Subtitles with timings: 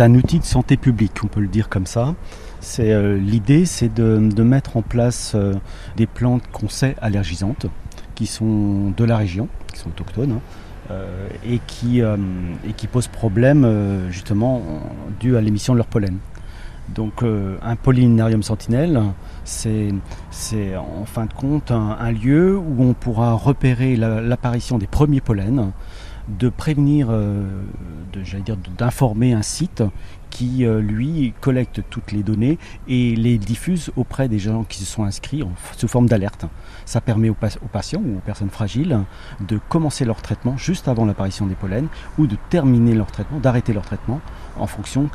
[0.00, 2.14] c'est un outil de santé publique, on peut le dire comme ça.
[2.78, 5.52] Euh, l'idée, c'est de, mettre en place euh,
[5.98, 7.66] des plantes qu'on sait allergisantes,
[8.14, 10.40] qui sont de la région, qui sont autochtones, hein,
[10.90, 14.62] euh, et, qui, et qui posent problème justement
[15.20, 16.16] dû à l'émission de leur pollen.
[16.94, 19.02] Donc un pollinarium sentinelle,
[19.44, 19.92] c'est
[20.76, 25.72] en fin de compte un, lieu où on pourra repérer l'apparition des premiers pollens,
[26.38, 27.08] de prévenir,
[28.22, 29.82] j'allais dire, d'informer un site
[30.30, 34.84] qui, euh, lui, collecte toutes les données et les diffuse auprès des gens qui se
[34.84, 35.42] sont inscrits
[35.76, 36.46] sous forme d'alerte.
[36.86, 37.36] Ça permet aux,
[37.72, 39.00] patients ou aux personnes fragiles
[39.40, 41.88] de commencer leur traitement juste avant l'apparition des pollens
[42.18, 44.20] ou de terminer leur traitement, d'arrêter leur traitement
[44.58, 45.08] en fonction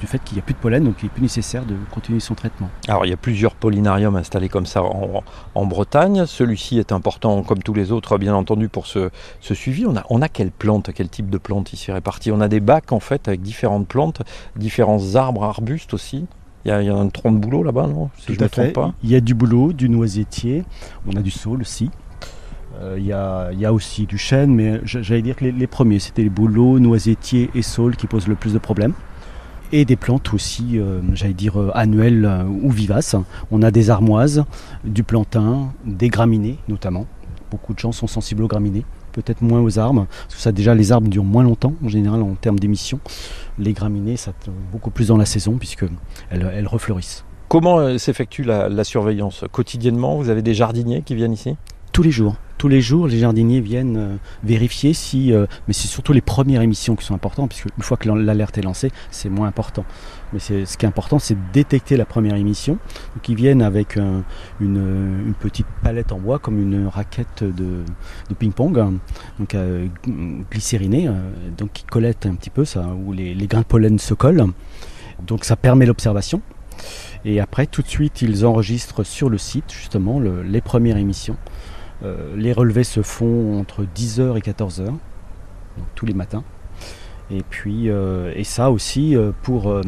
[0.00, 2.20] du fait qu'il n'y a plus de pollen, donc il n'est plus nécessaire de continuer
[2.20, 2.68] son traitement.
[2.86, 6.24] Alors il y a plusieurs pollinariums installés comme ça en, Bretagne.
[6.24, 9.84] Celui-ci est important comme tous les autres, bien entendu, pour ce, suivi.
[9.86, 12.60] On a, on a quelle plante, quel type de plante ici réparti On a des
[12.60, 14.22] bacs en fait avec différentes plantes,
[14.56, 16.26] différents arbres, arbustes aussi.
[16.64, 18.92] Il y, a, un tronc de boulot là-bas, non si je me trompe pas.
[19.02, 20.64] Il y a du boulot, du noisetier,
[21.06, 21.90] on a du saule aussi.
[22.80, 26.28] Euh, il y, a, aussi du chêne, mais j'allais dire que les, premiers, c'était les
[26.28, 28.92] bouleaux, noisetiers et saules qui posent le plus de problèmes.
[29.72, 33.16] Et des plantes aussi, euh, j'allais dire euh, annuelles ou vivaces.
[33.50, 34.44] On a des armoises,
[34.84, 37.06] du plantain, des graminées notamment.
[37.50, 40.74] Beaucoup de gens sont sensibles aux graminées, peut-être moins aux arbres, parce que ça déjà
[40.74, 43.00] les arbres durent moins longtemps en général en termes d'émissions.
[43.58, 44.32] Les graminées, ça
[44.72, 45.90] beaucoup plus dans la saison puisqu'elles
[46.30, 47.24] elles refleurissent.
[47.48, 49.44] Comment s'effectue la surveillance?
[49.50, 51.56] Quotidiennement, vous avez des jardiniers qui viennent ici?
[51.92, 55.86] Tous les jours tous les jours, les jardiniers viennent euh, vérifier si, euh, mais c'est
[55.86, 59.28] surtout les premières émissions qui sont importantes, puisque une fois que l'alerte est lancée, c'est
[59.28, 59.84] moins important.
[60.32, 62.74] Mais ce qui est important, c'est de détecter la première émission.
[63.14, 63.96] Donc ils viennent avec
[64.60, 67.84] une, petite palette en bois, comme une raquette de,
[68.38, 68.98] ping-pong,
[69.38, 69.86] donc euh,
[70.50, 71.08] glycérinée,
[71.56, 72.64] donc qui collecte un petit peu
[73.06, 74.44] où les, grains de pollen se collent.
[75.26, 76.42] Donc ça permet l'observation.
[77.24, 81.36] Et après, tout de suite, ils enregistrent sur le site justement les premières émissions.
[82.04, 84.94] Euh, les relevés se font entre 10h et 14h,
[85.94, 86.44] tous les matins.
[87.30, 89.82] Et puis, euh, et ça aussi euh, pour,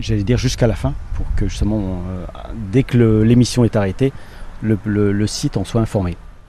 [0.00, 2.02] j'allais dire jusqu'à la fin, pour que justement,
[2.72, 4.12] dès que l'émission est arrêtée,
[4.62, 6.16] le, site en soit informé.